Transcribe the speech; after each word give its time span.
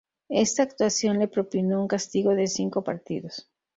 Esta 0.29 0.63
acción 0.79 1.19
le 1.19 1.27
propinó 1.27 1.79
un 1.79 1.87
castigo 1.87 2.33
de 2.33 2.47
cinco 2.47 2.83
partidos. 2.83 3.51